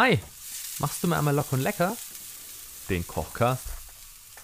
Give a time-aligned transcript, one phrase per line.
[0.00, 0.16] Hi,
[0.78, 1.96] machst du mir einmal locker und lecker?
[2.88, 3.66] Den Kochcast?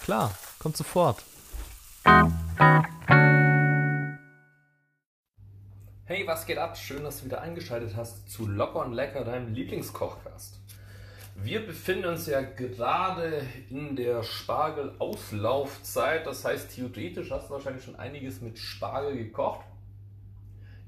[0.02, 1.22] Klar, kommt sofort.
[6.06, 6.76] Hey, was geht ab?
[6.76, 10.58] Schön, dass du wieder eingeschaltet hast zu Locker und Lecker, deinem Lieblingskochcast.
[11.36, 16.26] Wir befinden uns ja gerade in der Spargelauslaufzeit.
[16.26, 19.64] Das heißt, theoretisch hast du wahrscheinlich schon einiges mit Spargel gekocht.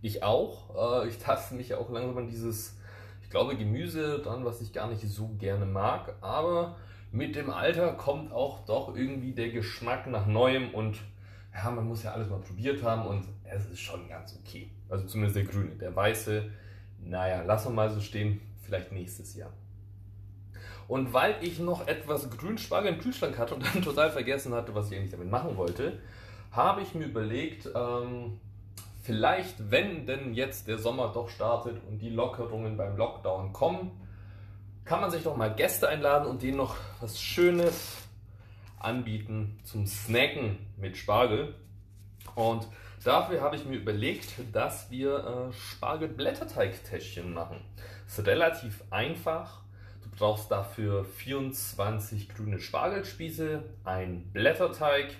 [0.03, 1.05] Ich auch.
[1.05, 2.77] Äh, ich taste mich ja auch langsam an dieses,
[3.27, 6.15] ich glaube, Gemüse dran, was ich gar nicht so gerne mag.
[6.21, 6.77] Aber
[7.11, 10.99] mit dem Alter kommt auch doch irgendwie der Geschmack nach Neuem und
[11.53, 14.71] ja, man muss ja alles mal probiert haben und es ist schon ganz okay.
[14.89, 15.71] Also zumindest der grüne.
[15.75, 16.49] Der weiße,
[17.01, 18.41] naja, lassen wir mal so stehen.
[18.63, 19.53] Vielleicht nächstes Jahr.
[20.87, 24.89] Und weil ich noch etwas Grünspargel im Kühlschrank hatte und dann total vergessen hatte, was
[24.93, 25.99] ich eigentlich damit machen wollte,
[26.53, 28.39] habe ich mir überlegt, ähm,
[29.07, 33.93] vielleicht, wenn denn jetzt der Sommer doch startet und die Lockerungen beim Lockdown kommen,
[34.85, 37.97] kann man sich doch mal Gäste einladen und denen noch was Schönes
[38.79, 41.55] anbieten zum Snacken mit Spargel.
[42.35, 42.67] Und
[43.05, 47.61] dafür habe ich mir überlegt, dass wir äh, Spargelblätterteigtäschchen machen.
[48.07, 49.63] Ist relativ einfach
[50.17, 55.15] Du brauchst dafür 24 grüne Spargelspieße, ein Blätterteig,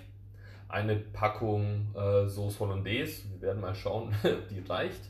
[0.69, 4.13] eine Packung äh, Sauce Hollandaise, wir werden mal schauen,
[4.49, 5.01] die reicht,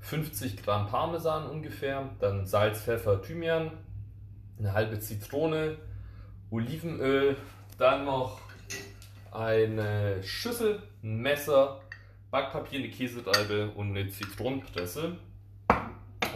[0.00, 3.70] 50 Gramm Parmesan ungefähr, dann Salz, Pfeffer, Thymian,
[4.58, 5.76] eine halbe Zitrone,
[6.50, 7.36] Olivenöl,
[7.78, 8.40] dann noch
[9.30, 11.80] eine Schüssel, ein Messer,
[12.30, 15.16] Backpapier, eine Käsereibe und eine Zitronenpresse.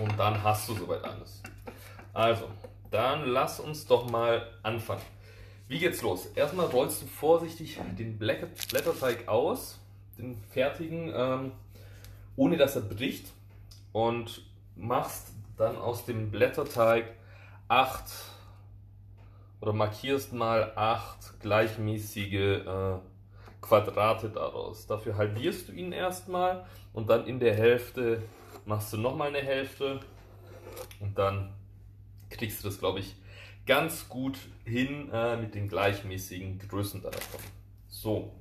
[0.01, 1.43] Und dann hast du soweit alles.
[2.13, 2.49] Also,
[2.91, 5.03] dann lass uns doch mal anfangen.
[5.67, 6.27] Wie geht's los?
[6.35, 9.79] Erstmal rollst du vorsichtig den Blätterteig aus,
[10.19, 11.53] den fertigen, ähm,
[12.37, 13.33] ohne dass er bricht
[13.93, 14.43] und
[14.77, 17.15] machst dann aus dem Blätterteig
[17.69, 18.11] acht
[19.61, 22.99] oder markierst mal acht gleichmäßige äh,
[23.63, 24.87] Quadrate daraus.
[24.87, 28.23] Dafür halbierst du ihn erstmal und dann in der Hälfte
[28.67, 30.01] machst du nochmal eine Hälfte
[31.01, 31.55] und dann
[32.29, 33.17] kriegst du das, glaube ich,
[33.67, 37.41] ganz gut hin äh, mit den gleichmäßigen Größen davon.
[37.89, 38.33] So.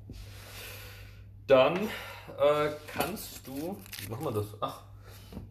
[1.48, 4.48] Dann äh, kannst du, wie machen wir das?
[4.62, 4.82] Ach,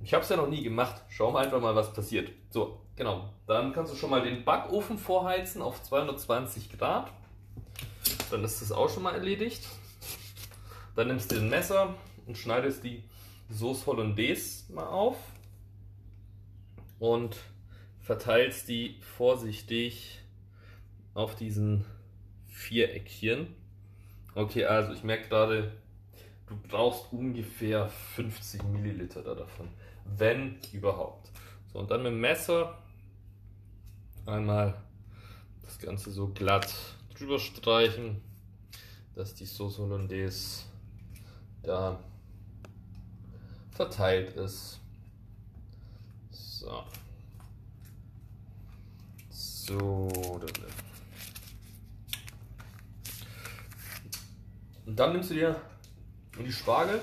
[0.03, 1.03] ich habe es ja noch nie gemacht.
[1.09, 2.31] Schauen wir einfach mal, was passiert.
[2.51, 3.31] So, genau.
[3.47, 7.11] Dann kannst du schon mal den Backofen vorheizen auf 220 Grad.
[8.31, 9.67] Dann ist das auch schon mal erledigt.
[10.97, 11.95] Dann nimmst du ein Messer
[12.27, 13.05] und schneidest die
[13.51, 15.17] Sauce Hollandaise mal auf.
[16.99, 17.37] Und
[18.03, 20.21] verteilst die vorsichtig
[21.15, 21.85] auf diesen
[22.49, 23.55] Viereckchen.
[24.35, 25.73] Okay, also ich merke gerade,
[26.47, 29.69] du brauchst ungefähr 50 Milliliter davon,
[30.17, 31.31] wenn überhaupt.
[31.73, 32.79] So, und dann mit dem Messer
[34.27, 34.75] einmal
[35.63, 36.75] das Ganze so glatt
[37.17, 38.21] drüber streichen,
[39.15, 40.65] dass die Sauce Hollandaise
[41.63, 42.03] da
[43.71, 44.81] verteilt ist.
[46.31, 46.85] So.
[49.73, 50.09] So.
[54.85, 55.61] Und dann nimmst du dir
[56.39, 57.01] die Spargel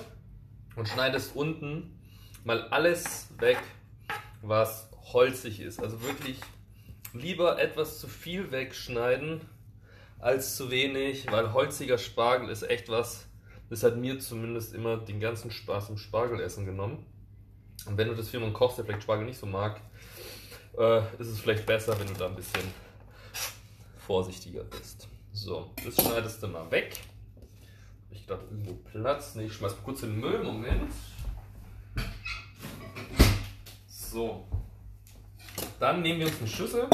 [0.75, 2.00] und schneidest unten
[2.44, 3.57] mal alles weg,
[4.41, 5.80] was holzig ist.
[5.80, 6.40] Also wirklich
[7.13, 9.41] lieber etwas zu viel wegschneiden
[10.19, 13.25] als zu wenig, weil holziger Spargel ist echt was,
[13.69, 17.06] das hat mir zumindest immer den ganzen Spaß im Spargelessen genommen.
[17.88, 19.81] Und wenn du das für jemanden kochst, der vielleicht Spargel nicht so mag,
[20.78, 22.63] äh, ist es vielleicht besser, wenn du da ein bisschen
[23.97, 25.07] vorsichtiger bist.
[25.31, 27.00] So, das schneidest du mal weg.
[28.12, 29.35] Ich gerade irgendwo Platz?
[29.35, 30.44] Ne, ich schmeiß mal kurz in den Müll.
[30.44, 30.91] Moment.
[33.88, 34.47] So.
[35.80, 36.88] Dann nehmen wir uns eine Schüssel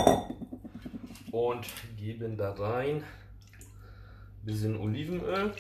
[1.32, 1.66] und
[1.98, 5.54] geben da rein ein bisschen Olivenöl.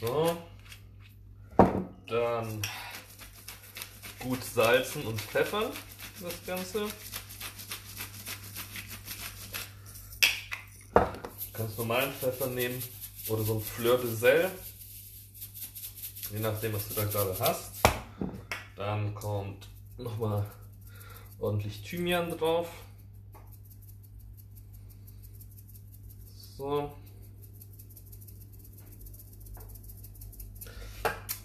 [0.00, 0.36] So.
[2.06, 2.62] Dann
[4.20, 5.70] gut salzen und pfeffern
[6.20, 6.86] das Ganze.
[10.94, 12.82] Du kannst normalen Pfeffer nehmen
[13.28, 14.50] oder so ein Fleur de Sel,
[16.32, 17.72] je nachdem was du da gerade hast.
[18.76, 20.44] Dann kommt nochmal
[21.38, 22.68] ordentlich Thymian drauf.
[26.56, 26.92] So.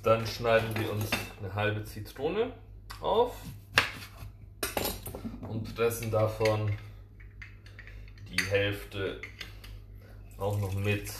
[0.02, 1.06] Dann schneiden wir uns
[1.40, 2.52] eine halbe Zitrone
[3.00, 3.36] auf
[5.54, 6.72] und pressen davon
[8.28, 9.22] die Hälfte
[10.38, 11.12] auch noch mit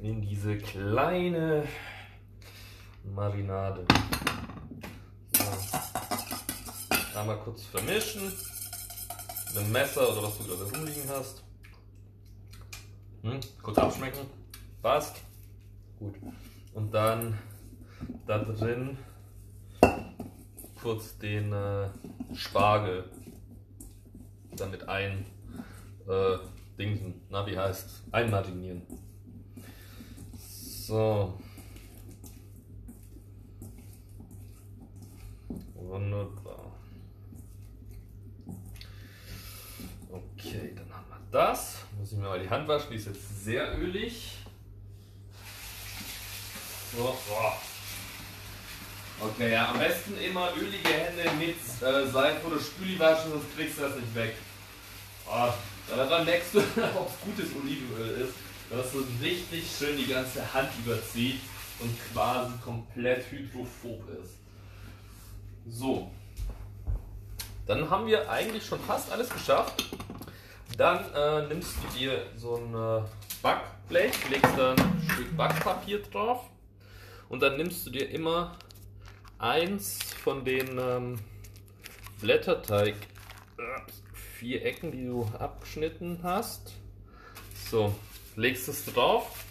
[0.00, 1.68] in diese kleine
[3.04, 3.84] Marinade.
[5.36, 7.18] So.
[7.18, 8.22] Einmal kurz vermischen.
[8.24, 11.44] Mit einem Messer oder was du gerade rumliegen hast.
[13.22, 14.26] Hm, kurz abschmecken.
[14.80, 15.20] Passt.
[15.98, 16.14] Gut.
[16.72, 17.38] Und dann
[18.26, 18.96] da drin
[20.82, 21.88] kurz den äh,
[22.34, 23.08] Spargel
[24.56, 25.24] damit ein
[26.08, 26.38] äh,
[26.76, 28.82] Dingsen, na wie heißt, einmarinieren.
[30.36, 31.38] So.
[35.74, 36.72] Wunderbar.
[40.10, 41.84] Okay, dann haben wir das.
[41.98, 44.38] Muss ich mir mal die Hand waschen, die ist jetzt sehr ölig.
[46.92, 47.71] So, boah.
[49.20, 53.78] Okay, ja, am besten immer ölige Hände mit äh, Seife oder Spüli waschen, sonst kriegst
[53.78, 54.34] du das nicht weg.
[55.26, 55.52] Oh,
[55.88, 56.58] daran merkst du,
[56.96, 58.34] ob es gutes Olivenöl ist,
[58.70, 61.40] dass es richtig schön die ganze Hand überzieht
[61.78, 64.38] und quasi komplett hydrophob ist.
[65.68, 66.10] So,
[67.66, 69.84] dann haben wir eigentlich schon fast alles geschafft.
[70.76, 73.02] Dann äh, nimmst du dir so ein äh,
[73.40, 76.40] Backblech, legst da ein Stück Backpapier drauf
[77.28, 78.56] und dann nimmst du dir immer
[79.42, 81.18] eins von den ähm,
[82.20, 82.94] Blätterteig
[84.38, 86.74] Vierecken, die du abgeschnitten hast.
[87.68, 87.94] So,
[88.36, 89.44] legst es drauf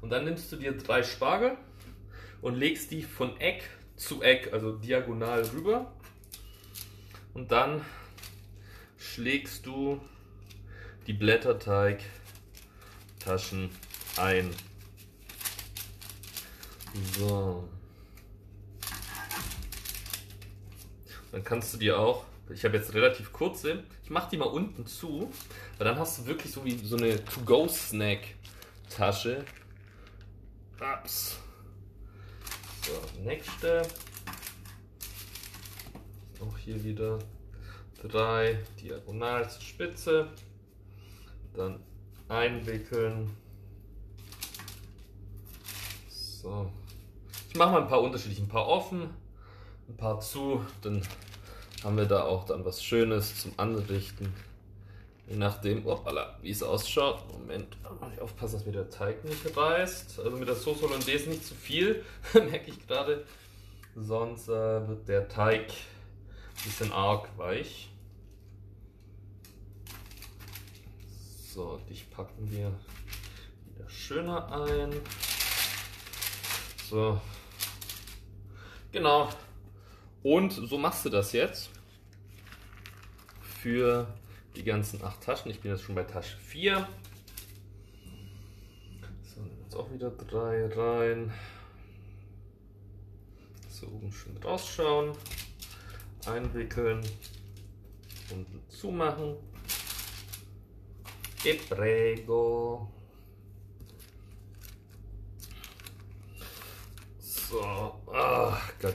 [0.00, 1.58] und dann nimmst du dir drei Spargel
[2.40, 5.92] und legst die von Eck zu Eck, also diagonal rüber.
[7.34, 7.84] Und dann
[8.98, 10.00] schlägst du
[11.06, 13.68] die Blätterteigtaschen
[14.16, 14.50] ein.
[17.18, 17.68] So.
[21.32, 24.86] Dann kannst du dir auch, ich habe jetzt relativ kurze, ich mache die mal unten
[24.86, 25.28] zu,
[25.78, 29.44] weil dann hast du wirklich so wie so eine To-Go-Snack-Tasche.
[30.78, 31.40] Ups.
[32.84, 32.92] So,
[33.22, 33.82] nächste.
[36.40, 37.18] Auch hier wieder
[38.02, 40.28] drei diagonal zur Spitze.
[41.54, 41.80] Dann
[42.28, 43.30] einwickeln.
[46.08, 46.70] So.
[47.48, 49.08] Ich mache mal ein paar unterschiedliche, ein paar offen,
[49.88, 51.02] ein paar zu, dann
[51.84, 54.32] haben wir da auch dann was Schönes zum Anrichten.
[55.28, 57.22] Je nachdem, wie es ausschaut.
[57.32, 57.76] Moment,
[58.12, 60.18] ich aufpassen, dass mir der Teig nicht reißt.
[60.18, 63.24] Also mit der Sauce Hollandaise nicht zu viel, merke ich gerade.
[63.94, 67.88] Sonst äh, wird der Teig ein bisschen arg weich.
[71.52, 72.72] So, dich packen wir
[73.66, 74.92] wieder schöner ein.
[76.88, 77.20] So.
[78.90, 79.28] Genau,
[80.22, 81.70] und so machst du das jetzt
[83.40, 84.06] für
[84.56, 85.50] die ganzen acht Taschen.
[85.50, 86.88] Ich bin jetzt schon bei Tasche 4.
[89.22, 91.32] So, jetzt auch wieder drei rein.
[93.68, 95.16] So oben schön rausschauen,
[96.26, 97.00] einwickeln,
[98.30, 99.36] unten zumachen.
[101.44, 102.88] E prego.
[107.18, 108.94] So, ach Gott.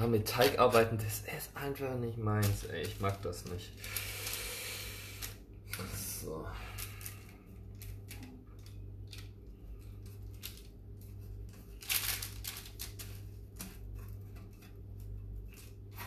[0.00, 2.80] Aber mit Teig arbeiten, das ist einfach nicht meins, ey.
[2.80, 3.70] Ich mag das nicht.
[6.22, 6.46] So.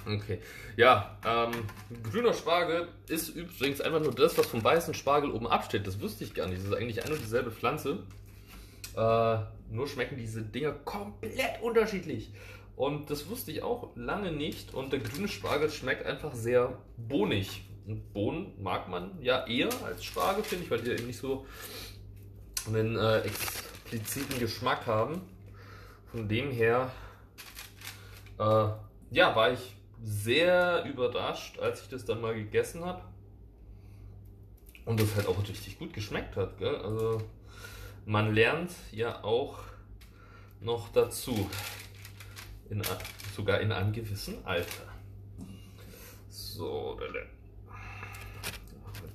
[0.05, 0.39] Okay,
[0.75, 1.51] ja, ähm,
[2.09, 5.85] grüner Spargel ist übrigens einfach nur das, was vom weißen Spargel oben absteht.
[5.85, 6.57] Das wusste ich gar nicht.
[6.57, 7.99] Das ist eigentlich eine und dieselbe Pflanze.
[8.95, 9.37] Äh,
[9.69, 12.31] nur schmecken diese Dinger komplett unterschiedlich.
[12.75, 14.73] Und das wusste ich auch lange nicht.
[14.73, 17.65] Und der grüne Spargel schmeckt einfach sehr bohnig.
[17.85, 21.45] Und Bohnen mag man ja eher als Spargel, finde ich, weil die eben nicht so
[22.67, 25.21] einen äh, expliziten Geschmack haben.
[26.11, 26.91] Von dem her,
[28.39, 28.67] äh,
[29.11, 33.03] ja, war ich sehr überrascht, als ich das dann mal gegessen habe.
[34.85, 36.57] Und das halt auch richtig gut geschmeckt hat.
[36.57, 36.75] Gell?
[36.75, 37.21] Also
[38.05, 39.59] man lernt ja auch
[40.59, 41.49] noch dazu
[42.69, 42.81] in,
[43.35, 44.83] sogar in einem gewissen Alter.
[46.29, 46.99] So,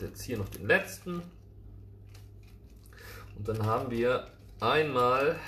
[0.01, 1.23] jetzt hier noch den letzten.
[3.37, 5.39] Und dann haben wir einmal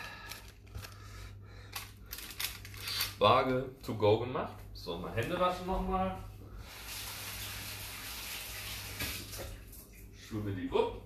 [3.16, 4.54] Spargel to go gemacht.
[4.75, 6.16] So, mal Hände waschen nochmal.
[10.71, 11.00] Gruppe.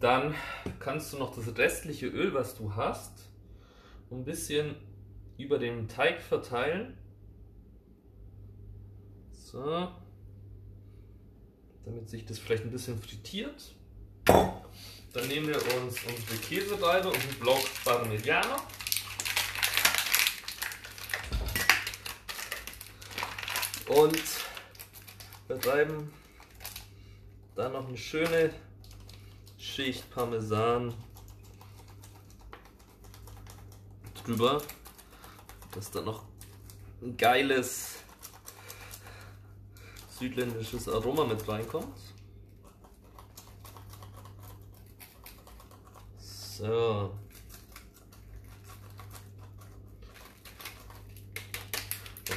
[0.00, 0.34] Dann
[0.80, 3.21] kannst du noch das restliche Öl, was du hast,
[4.14, 4.76] ein bisschen
[5.38, 6.96] über den Teig verteilen.
[9.32, 9.88] So.
[11.84, 13.74] Damit sich das vielleicht ein bisschen frittiert.
[14.24, 18.56] Dann nehmen wir uns unsere Käsereibe und einen Block Parmigiano.
[23.88, 24.22] und
[25.46, 26.12] verreiben
[27.54, 28.50] dann noch eine schöne
[29.58, 30.94] Schicht Parmesan
[34.24, 34.62] drüber,
[35.72, 36.24] dass da noch
[37.00, 37.96] ein geiles
[40.18, 41.98] südländisches Aroma mit reinkommt.
[46.18, 47.12] So.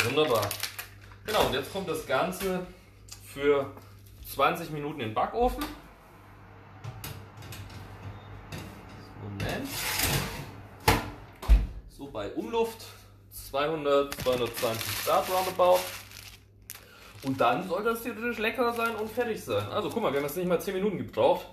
[0.04, 0.50] Wunderbar.
[1.25, 2.65] Genau, und jetzt kommt das Ganze
[3.24, 3.72] für
[4.34, 5.63] 20 Minuten in den Backofen.
[9.22, 9.68] Moment.
[11.89, 12.86] So bei Umluft
[13.32, 15.79] 200, 220 Grad roundabout.
[17.24, 19.67] Und dann soll das theoretisch lecker sein und fertig sein.
[19.70, 21.48] Also guck mal, wir haben jetzt nicht mal 10 Minuten gebraucht.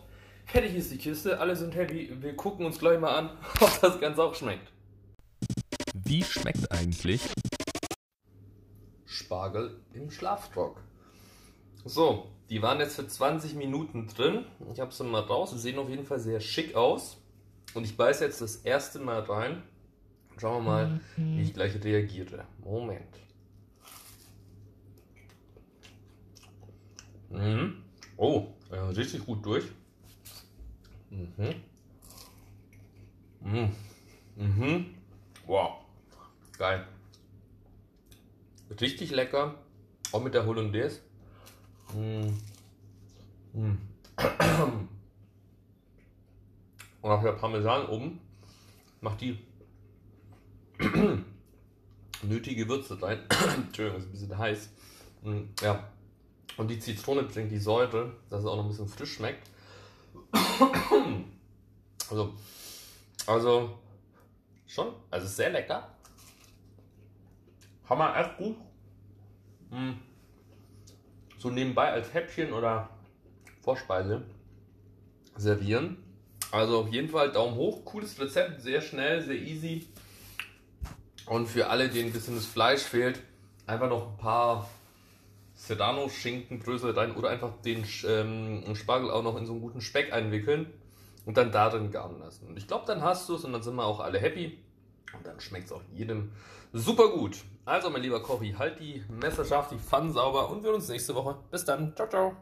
[0.46, 2.10] Fertig ist die Kiste, alle sind happy.
[2.20, 4.72] Wir gucken uns gleich mal an, ob das Ganze auch schmeckt.
[5.94, 7.22] Wie schmeckt eigentlich
[9.04, 10.82] Spargel im Schlaftrock?
[11.84, 14.46] So, die waren jetzt für 20 Minuten drin.
[14.72, 15.50] Ich habe sie mal raus.
[15.50, 17.18] Sie sehen auf jeden Fall sehr schick aus.
[17.74, 19.62] Und ich beiße jetzt das erste Mal rein.
[20.38, 21.38] Schauen wir mal, mhm.
[21.38, 22.46] wie ich gleich reagiere.
[22.64, 23.18] Moment.
[27.30, 27.82] Mhm.
[28.16, 29.64] Oh, ja, richtig gut durch.
[31.10, 31.54] Mhm.
[33.40, 33.72] Mhm.
[34.36, 34.94] Mhm.
[35.46, 35.84] Wow.
[36.58, 36.86] Geil.
[38.80, 39.54] Richtig lecker.
[40.12, 41.00] Auch mit der Hollandaise.
[41.94, 42.38] Mhm.
[43.52, 43.78] Mhm.
[47.02, 48.20] Und auch der Parmesan oben
[49.00, 49.38] macht die
[52.22, 53.20] nötige Würze rein.
[53.56, 54.68] Entschuldigung, ist ein bisschen heiß.
[55.22, 55.48] Mhm.
[55.62, 55.88] Ja.
[56.56, 59.48] Und die Zitrone bringt die Säure, dass es auch noch ein bisschen frisch schmeckt.
[62.10, 62.34] Also,
[63.26, 63.78] also
[64.66, 65.88] schon, also sehr lecker.
[67.88, 68.56] Hammer, echt gut.
[69.70, 69.92] Mm.
[71.38, 72.90] So nebenbei als Häppchen oder
[73.62, 74.22] Vorspeise
[75.36, 75.96] servieren.
[76.50, 79.86] Also auf jeden Fall Daumen hoch, cooles Rezept, sehr schnell, sehr easy.
[81.26, 83.20] Und für alle, denen ein bisschen das Fleisch fehlt,
[83.66, 84.68] einfach noch ein paar
[85.54, 90.66] Serrano-Schinkenbrösel rein oder einfach den ähm, Spargel auch noch in so einen guten Speck einwickeln
[91.24, 92.48] und dann darin garen lassen.
[92.48, 94.58] Und ich glaube, dann hast du es und dann sind wir auch alle happy.
[95.16, 96.32] Und dann schmeckt es auch jedem
[96.72, 97.36] super gut.
[97.64, 101.14] Also, mein lieber Kochi, halt die Messer scharf, die Pfannen sauber und wir uns nächste
[101.14, 101.36] Woche.
[101.50, 101.94] Bis dann.
[101.94, 102.36] Ciao, ciao.